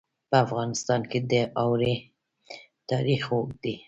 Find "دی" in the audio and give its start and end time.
3.63-3.73